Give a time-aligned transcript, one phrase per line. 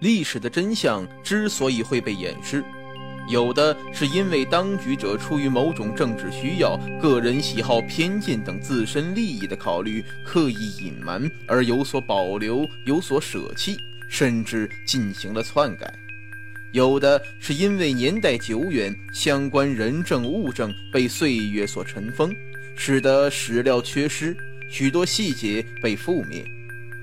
[0.00, 2.62] 历史的真相之所以会被掩饰，
[3.28, 13.76] 有的是因为当局者出于某种政治需要、个人喜好、偏见等自身利益的考虑，刻意隐瞒而有所保留、有所舍弃，
[14.08, 15.86] 甚至进行了篡改；
[16.72, 22.32] 有的是因为年代久远，相关人证物证被岁月所尘封，
[22.76, 24.36] 使得史料缺失。
[24.68, 26.44] 许多细节被覆灭，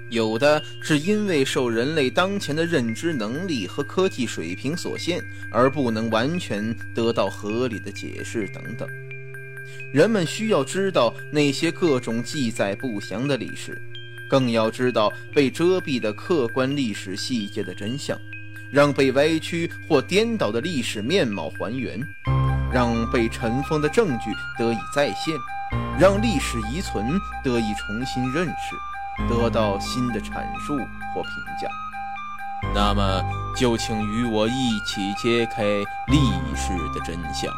[0.09, 8.87] 有的是因为受人类当前的认知能力和科技水平所限，而不能完全得到合理的解释等等。
[9.92, 13.81] 人们需要知道那些各种记载不详的历史，
[14.29, 18.20] 更要知道被遮蔽的客观历史细节的真相，
[18.71, 22.00] 让被歪曲或颠倒的历史面貌还原，
[22.71, 25.36] 让被尘封的证据得以再现。
[26.00, 28.75] 让历史遗存得以重新认识，
[29.29, 30.75] 得到新的阐述
[31.13, 31.31] 或评
[31.61, 31.67] 价。
[32.73, 33.22] 那么，
[33.55, 35.63] 就请与我一起揭开
[36.08, 36.17] 历
[36.55, 37.53] 史的真相。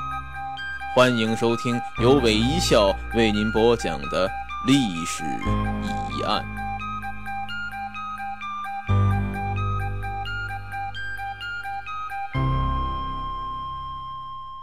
[0.96, 4.30] 欢迎收听由韦一笑为您播讲的
[4.68, 5.24] 历史
[6.12, 6.44] 疑案。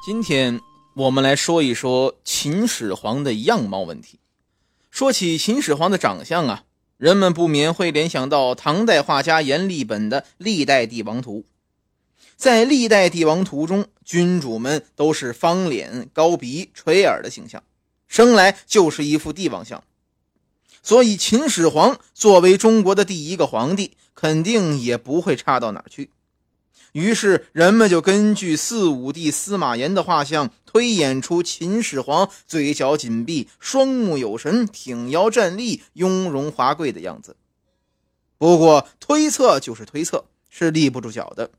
[0.05, 0.61] 今天。
[0.95, 4.21] 我们来说一说秦始皇的样貌问题。
[4.91, 6.65] 说起秦始皇的长相啊，
[7.03, 11.41] 人们不免会联想到唐代画家阎立本的《历代帝王图》。
[12.37, 17.61] 在《历代帝王图》中，君主们都是方脸、高鼻、垂耳的形象，
[18.07, 19.83] 生来就是一副帝王相。
[20.81, 26.11] 所以，秦始皇作为中国的第一个皇帝，肯定也不会差到哪儿去。
[26.93, 37.37] 于是，人们就根据四武帝司马炎的画像，推演出秦始皇嘴角紧闭、双目有神、挺腰站立、雍容华贵的样子。
[38.37, 41.51] 不过，推测就是推测，是立不住脚的。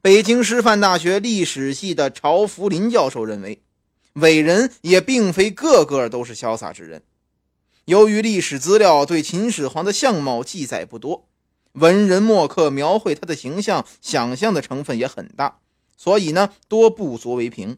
[0.00, 3.60] 北京师范大学历史系的曹福林教授认为，
[4.12, 7.02] 伟人也并非个个都是潇洒之人。
[7.86, 11.26] 由于历史资料对秦始皇的相貌记载不多。
[11.76, 15.58] 文人墨客描绘他的形象，想象的成分也很大，
[15.96, 17.76] 所以呢，多不足为凭。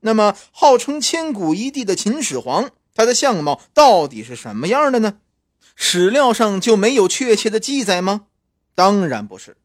[0.00, 5.18] 那么，号称千古一帝的秦始皇，他的相貌到底是什么样的呢？
[5.76, 8.26] 史料上就没有确切的记载吗？
[8.74, 9.56] 当然不是。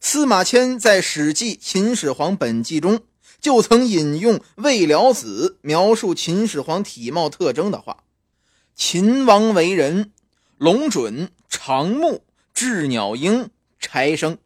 [0.00, 3.00] 司马迁在《史记·秦始皇本纪》中
[3.40, 8.04] 就曾引用魏辽子描述秦始皇体貌特征的话
[8.74, 10.12] ：“秦王为人，
[10.58, 12.24] 龙准，长目。”
[12.54, 14.38] 雉鸟鹰柴生，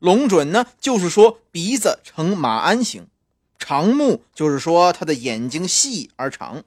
[0.00, 3.04] 龙准呢，就是说鼻子呈马鞍形；
[3.58, 6.64] 长目就是说他的眼睛细而长，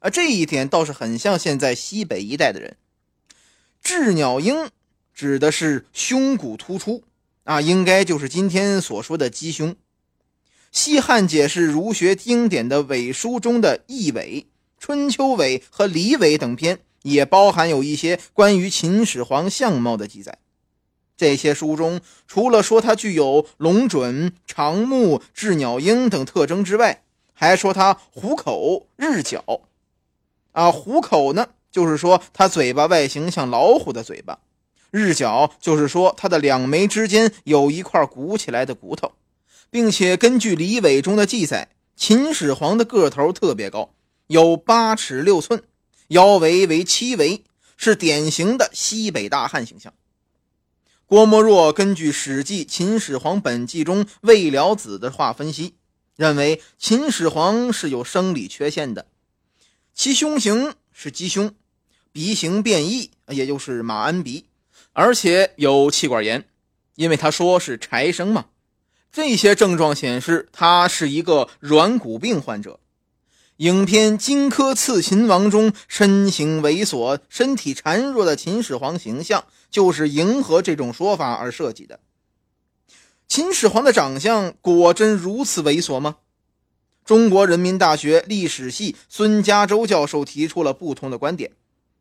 [0.00, 2.76] 啊，这一点倒是很像现在西北一带的人。
[3.82, 4.70] 雉鸟鹰
[5.12, 7.02] 指的是胸骨突出，
[7.44, 9.74] 啊，应该就是今天所说的鸡胸。
[10.70, 14.40] 西汉解释儒学经典的伪书中的《易伪》
[14.78, 16.78] 《春秋伪》和《离伪》等篇。
[17.02, 20.38] 也包含有一些关于秦始皇相貌的记载。
[21.16, 29.60] 这些书中，除了说他具有龙准、长目、雉鸟鹰等特征之外，还说他虎口、日角。
[30.52, 34.38] 啊，虎口呢，就是说他嘴巴外形像老虎的嘴巴；
[34.90, 39.12] 日角就是说他的两眉之间有一块鼓起来的骨头，
[39.70, 43.90] 并且根据李伟中的记载，秦始皇的个头特别高，
[44.26, 45.62] 有八尺六寸。
[46.08, 47.44] 腰围为七围，
[47.76, 49.92] 是典型的西北大汉形象。
[51.06, 55.74] 郭沫若根据《史记·秦始皇本纪》中魏了子的话分析，
[56.16, 59.06] 认为秦始皇是有生理缺陷的，
[59.94, 61.54] 其胸型是鸡胸，
[62.12, 64.46] 鼻型变异，也就是马鞍鼻，
[64.92, 66.48] 而且有气管炎，
[66.94, 68.46] 因为他说是柴生嘛。
[69.10, 72.80] 这些症状显示他是一个软骨病患者。
[73.58, 82.00] 影片《荆轲刺秦王》中身形猥琐、身体孱弱的秦始皇形象，就是迎合这种说法而设计的。
[83.28, 86.16] 秦始皇的长相果真如此猥琐吗？
[87.04, 91.52] 中国人民大学历史系孙家洲教授提出了不同的观点。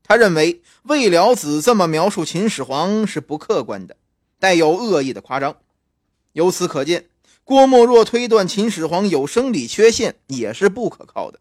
[0.04, 3.98] 他认为魏了子这么描述秦始皇是不客观的，
[4.40, 5.58] 带有恶意的夸张。
[6.34, 7.08] 由此可见，
[7.44, 11.40] 郭沫若推断秦始皇有生理缺陷也是不可靠的。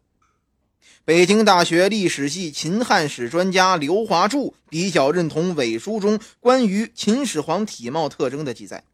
[1.11, 8.85] 北京大学历史系秦汉史专家刘华柱比较认同伪书中关于秦始皇体貌特征的记载。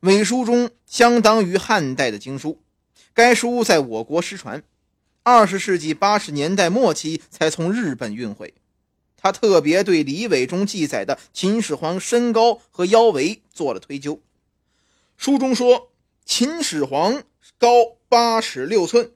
[0.00, 2.60] 伪书中相当于汉代的经书，
[3.14, 4.64] 该书在我国失传，
[5.22, 8.52] 二十世纪八十年代末期才从日本运回。
[9.16, 14.20] 他特别对李伟中记载的秦始皇身高和腰围做了推究。
[15.16, 15.92] 书中说，
[16.24, 17.22] 秦始皇
[17.56, 17.68] 高
[18.08, 19.12] 八尺六寸，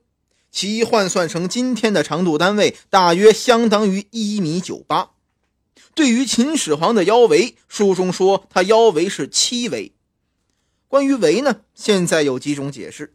[0.55, 5.11] 其换算成今天的长度单位，大约相当于一米九八。
[5.97, 9.93] 对于秦始皇的腰围，书中说他腰围是七围。
[10.87, 13.13] 关于围呢，现在有几种解释，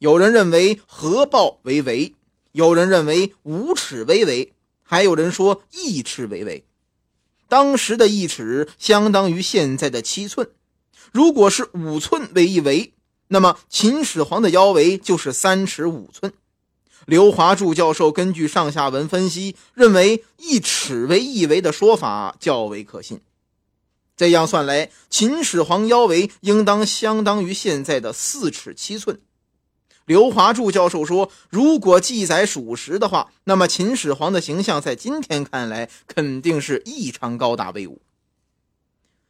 [0.00, 2.16] 有人认为合抱为围，
[2.50, 4.52] 有人认为五尺为围。
[4.82, 6.64] 还有人说一尺为围，
[7.48, 10.50] 当时的一尺相当于现在的七寸。
[11.12, 12.92] 如果是五寸为一围，
[13.28, 16.32] 那么秦始皇的腰围就是三尺五寸。
[17.06, 23.20] 刘华柱教授根据上下文分析，认为一尺为一围的说法较为可信。
[24.16, 29.20] 这样算来，秦始皇腰围应当相当于现在的四尺七寸。
[30.04, 38.02] 刘华柱教授说：“如果记载属实的话，那么秦始皇的形象在今天看来肯定是异常高大威武。”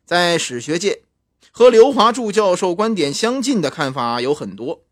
[0.05, 1.03] 在史学界，
[1.51, 4.83] 和刘华柱教授观点相近的看法有很多。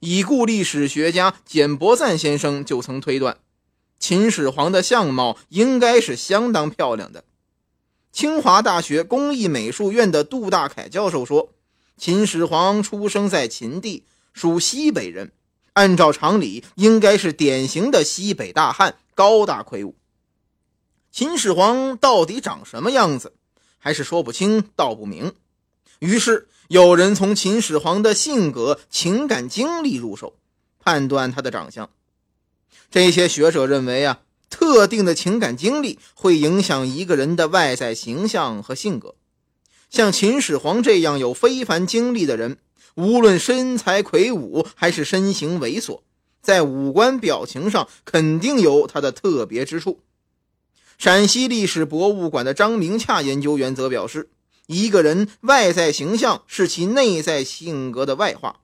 [0.00, 3.38] 已故历史学家简伯赞先生就曾推断，
[3.98, 7.24] 秦始皇的相貌应该是相当漂亮的。
[8.12, 11.52] 清华大学工艺美术院的杜大凯教授说
[11.98, 15.32] ：“秦始皇出生在秦地。”属西北人，
[15.72, 19.96] 按照常理应该是典型的西北大汉，高大魁梧。
[21.10, 23.32] 秦始皇到底长什么样子，
[23.78, 25.32] 还是说不清道不明。
[25.98, 30.36] 于是有人从秦始皇的性格、情感经历入手，
[30.78, 31.90] 判断他的长相。
[32.90, 39.14] 这些学者认为啊，特定的情感经历会影响一个人的外在形象和性格。
[39.90, 42.58] 像秦始皇这样有非凡经历的人。
[42.94, 46.00] 无论身材魁梧还是身形猥琐，
[46.42, 50.00] 在五官表情上肯定有他的特别之处。
[50.96, 54.30] 陕西历史博物馆的张明洽研究员则表示，
[54.68, 58.60] 一个人外在形象是其内在性格的外化，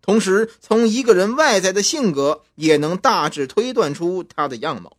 [0.00, 4.96] 同时从一个人外在的性格也能大致推断出他的样貌。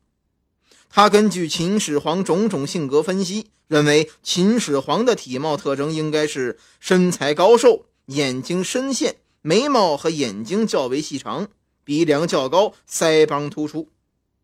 [0.91, 7.88] 他根据秦始皇种种性格分析，认为秦始皇的体貌特征应该是身材高瘦。
[8.05, 11.47] 眼睛深陷，眉毛和眼睛较为细长，
[11.83, 13.89] 鼻梁较高，腮帮突出，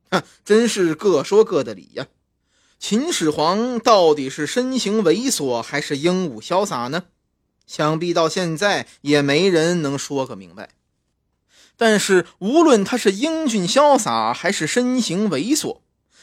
[0.09, 2.07] 哈，真是各说各的理呀。
[2.80, 7.04] 秦始皇到底是身形猥琐还是英武潇洒呢？
[7.68, 10.70] 想必到现在也没人能说个明白。
[11.78, 15.80] 但是无论他是英俊潇洒还是身形猥琐，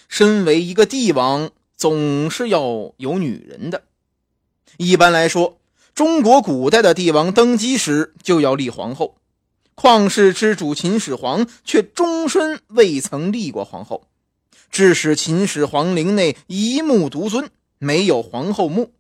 [0.09, 3.85] 身为一个帝王，总是要有女人的。
[4.79, 5.59] 一般来说。
[5.95, 9.17] 中国古代的帝王登基时就要立皇后，
[9.75, 14.07] 旷世之主秦始皇却终身未曾立过皇后，
[14.77, 18.93] 致使秦始皇陵内一墓独尊，没有皇后墓。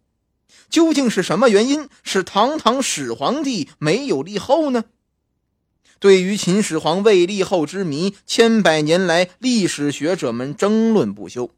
[0.70, 4.84] 究竟是什么原因使堂堂始皇帝没有立后呢？
[5.99, 11.50] 对于秦始皇未立后之谜，千百年来历史学者们争论不休。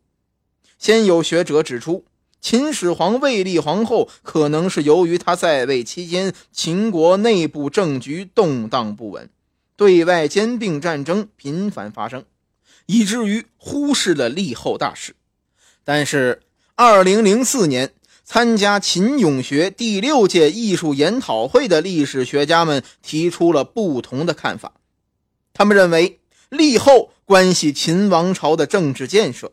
[0.81, 2.05] 先有学者指出。
[2.41, 9.31] 秦始皇未立皇后，可能是由于他在位期间，秦国内部政局动荡不稳，
[9.77, 12.25] 对外兼并战争频繁发生，
[12.89, 15.15] 以至于忽视了立后大事。
[15.85, 16.41] 但是，
[16.75, 17.93] 二零零四年
[18.25, 24.73] 参加秦俑学第六届艺术研讨会的历史学家们提出了不同的看法，
[25.53, 29.53] 他们认为立后关系秦王朝的政治建设。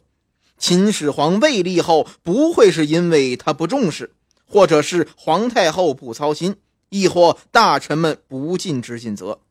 [0.58, 4.14] 秦始皇未立后，不会是因为他不重视，
[4.48, 6.56] 或者是皇太后不操心，
[6.88, 9.42] 亦或大臣们不尽职尽责，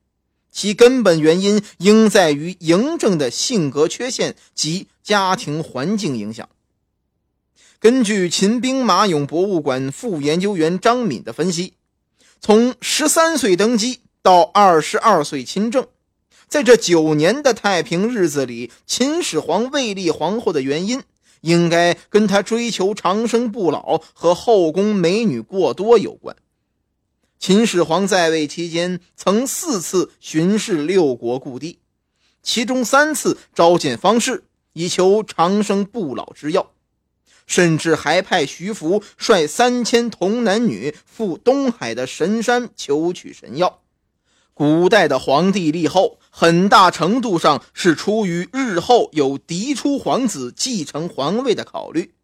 [0.55, 6.49] 其根本原因应在于嬴政的性格缺陷及家庭环境影响。
[7.81, 11.75] 根据秦兵马俑博物馆副研究员张敏的分析，
[12.41, 15.87] 从十三岁登基到二十二岁亲政。
[16.47, 21.03] 在这九年的太平日子里，秦始皇未立皇后的原因，
[21.41, 26.37] 应该跟他追求长生不老和后宫美女过多有关。
[27.47, 31.79] 秦始皇在位期间，曾四次巡视六国故地，
[32.43, 36.71] 其中三次召见方士，以求长生不老之药，
[37.47, 43.83] 甚至还派徐福率三千童男女赴东海的神山求取神药。
[44.55, 52.15] 古代的皇帝立后，很大程度上是出于日后有嫡出皇子继承皇位的考虑。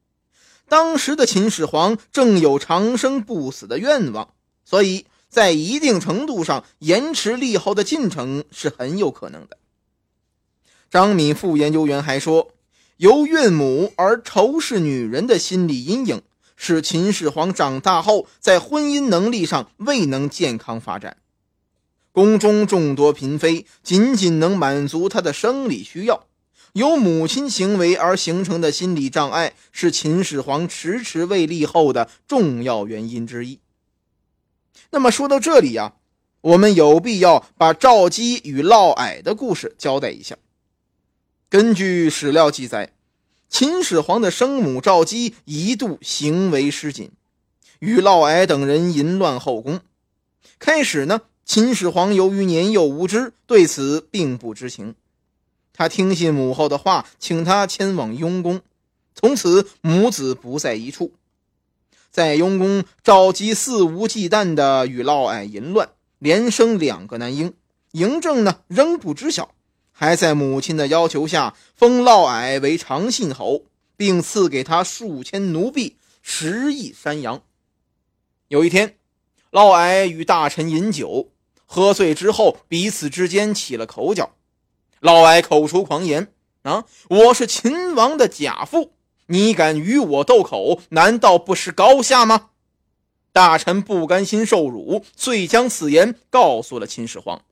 [0.66, 4.32] 当时的秦始皇正有长生不死的愿望，
[4.64, 9.56] 所以在一定程度上延迟立后的进程是很有可能的。
[10.90, 12.50] 张敏副研究员还说，
[12.96, 16.20] 由孕母而仇视女人的心理阴影，
[16.56, 21.16] 使秦始皇长大后在婚姻能力上未能健康发展。
[22.12, 26.26] 宫中众多嫔妃仅仅能满足他的生理需要，
[26.72, 33.60] 由母亲行为而形成的心理障碍，是秦始皇迟迟未立后的重要原因之一。
[34.90, 35.94] 那么说到这里呀，
[36.40, 40.36] 我们有必要把赵姬与嫪毐的故事交代一下。
[41.48, 42.92] 根据史料记载，
[43.48, 47.10] 秦始皇的生母赵姬一度行为失谨，
[47.78, 49.80] 与嫪毐等人淫乱后宫。
[50.58, 54.94] 开始呢，秦始皇由于年幼无知，对此并不知情。
[55.72, 58.60] 他听信母后的话，请她迁往雍宫，
[59.14, 61.12] 从此母子不在一处。
[62.10, 67.54] 在雍宫，赵姬肆无忌惮地与嫪毐淫乱，连生两个男婴。
[67.92, 69.54] 嬴政呢，仍不知晓。
[69.92, 73.62] 还在母亲的要求下，封嫪毐为长信侯，
[73.96, 77.42] 并赐给他数千奴婢、十亿山羊。
[78.48, 78.96] 有一天，
[79.50, 81.30] 嫪毐与大臣饮酒，
[81.64, 84.30] 喝醉之后，彼此之间起了口角。
[85.00, 88.92] 嫪毐口出狂言：“啊，我是秦王的假父，
[89.30, 92.50] 你敢与我斗口，难道不识高下吗？”
[93.32, 97.42] 大臣不甘心受辱，遂将此言告诉了秦始皇。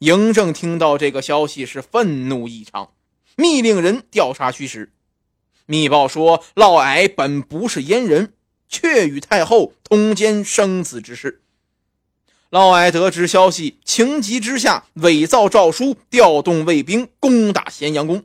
[0.00, 2.92] 嬴政听到这个消息是愤怒异常，
[3.36, 4.92] 密令人调查虚实。
[5.64, 8.34] 密报说，嫪毐本不是阉人，
[8.68, 11.40] 却与太后通奸生子之事。
[12.50, 18.22] 嫪毐得知消息，情急之下伪造诏书，调动卫兵攻打咸阳宫。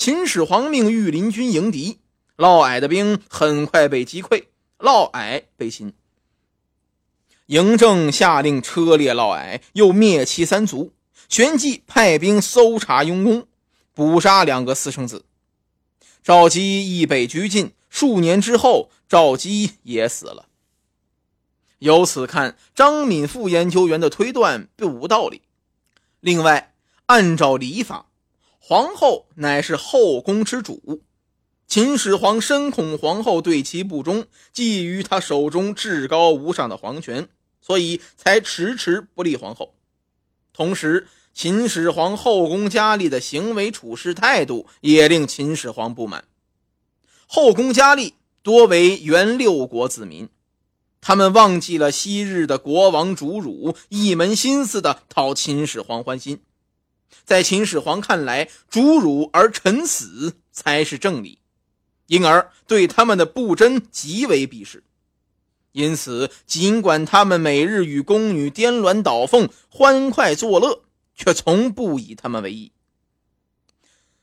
[0.00, 1.98] 秦始皇命御林军迎敌，
[2.36, 4.44] 嫪毐的兵很快被击溃，
[4.78, 5.92] 嫪毐被擒。
[7.48, 10.94] 嬴政下令车裂嫪毐，又灭其三族，
[11.28, 13.46] 旋即派兵搜查雍宫，
[13.92, 15.26] 捕杀两个私生子。
[16.22, 17.74] 赵姬亦被拘禁。
[17.90, 20.46] 数年之后，赵姬也死了。
[21.78, 25.42] 由此看，张敏副研究员的推断并无道理。
[26.20, 26.72] 另外，
[27.04, 28.06] 按照礼法，
[28.70, 31.02] 皇后乃是后宫之主，
[31.66, 37.28] 秦始皇深恐皇后对其不忠，觊觎他手中至高无上的皇权。
[37.60, 39.74] 所以才迟迟不立皇后。
[40.52, 46.26] 同时，秦始皇后宫佳丽的行为处事态度也令秦始皇不满。
[47.26, 50.28] 后宫佳丽多为原六国子民，
[51.00, 56.40] 他们忘记了昔日的国王主辱，一门心思的讨秦始皇欢心。
[57.24, 61.38] 在秦始皇看来，主辱而臣死才是正理，
[62.06, 64.82] 因而对他们的不贞极为鄙视。
[65.72, 70.82] 因此，尽管他们每日与宫女颠鸾倒凤、欢快作乐，
[71.14, 72.72] 却从不以他们为意。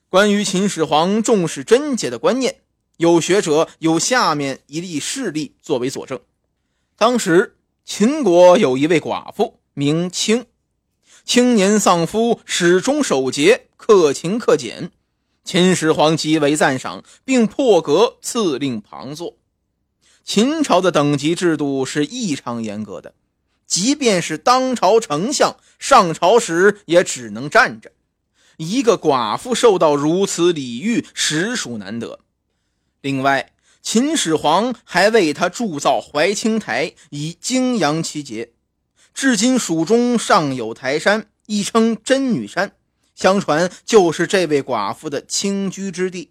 [0.10, 2.62] 关于秦始皇重视贞洁的观念，
[2.98, 6.20] 有学者有下面一例事例作为佐证：
[6.98, 10.46] 当时秦国有一位寡妇，名青，
[11.28, 14.92] 青年丧夫，始终守节，克勤克俭。
[15.44, 19.36] 秦始皇极为赞赏，并破格赐令旁坐。
[20.24, 23.14] 秦朝的等级制度是异常严格的，
[23.66, 27.92] 即便是当朝丞相上朝时也只能站着。
[28.56, 32.22] 一个寡妇受到如此礼遇，实属难得。
[33.02, 38.52] 另外，秦始皇还为他铸造怀清台，以敬扬其节。
[39.18, 42.74] 至今蜀中尚有台山，亦称真女山，
[43.16, 46.30] 相传就是这位寡妇的清居之地。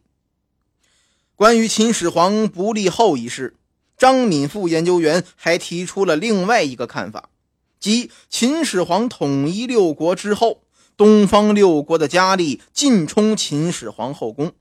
[1.34, 3.56] 关于秦始皇不立后一事。
[3.98, 7.30] 张敏副研究员还提出了另外一个看法，
[7.80, 10.62] 即秦始皇统一六国之后，
[10.96, 14.52] 东方六国的佳丽尽充秦始皇后宫，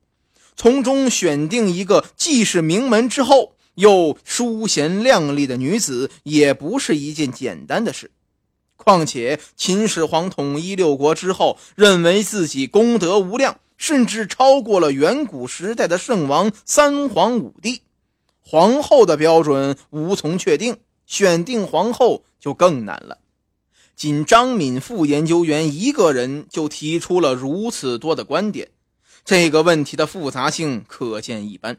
[0.56, 8.12] 从中选定一个既是名门之后又淑贤靓丽的女子，也不是一件简单的事。
[8.76, 17.82] 况且秦始皇统一六国之后，认为自己功德无量，甚至超过了远古时代的圣王三皇五帝。
[18.42, 20.78] 皇后的标准无从确定，
[21.08, 23.18] 选定皇后就更难了。
[23.96, 28.70] 仅张敏副研究员一个人就提出了如此多的观点，
[29.24, 31.78] 这个问题的复杂性可见一斑。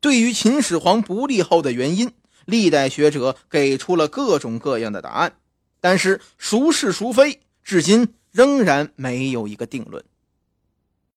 [0.00, 2.12] 对于秦始皇不立后的原因，
[2.46, 5.34] 历代学者给出了各种各样的答案，
[5.80, 10.02] 但是孰是孰非，至今仍然没有一个定论。